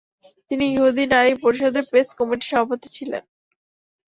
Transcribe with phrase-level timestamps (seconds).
[0.51, 3.23] তিনি ইহুদি নারী পরিষদের প্রেস কমিটির সভাপতি ছিলেন।